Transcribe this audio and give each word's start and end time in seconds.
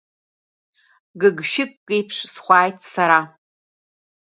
Гыгшәыгк 1.19 1.87
еиԥш 1.95 2.17
схуааит 2.33 2.79
сара. 2.91 3.19